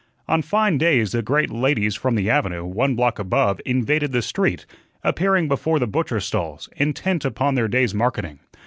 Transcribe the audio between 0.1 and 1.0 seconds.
On fine